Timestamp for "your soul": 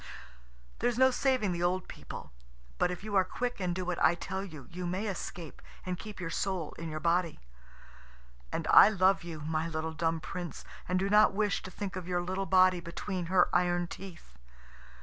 6.19-6.73